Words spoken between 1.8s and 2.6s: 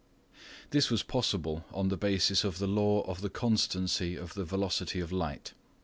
the basis of